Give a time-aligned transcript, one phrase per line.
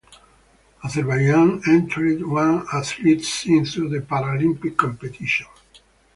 [0.83, 5.45] Azerbaijan entered one athletes into the Paralympic competition.